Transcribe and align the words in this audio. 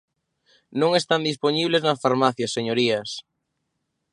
Non 0.79 0.91
están 1.01 1.21
dispoñibles 1.29 1.81
nas 1.83 2.01
farmacias, 2.03 2.53
señorías. 2.57 3.09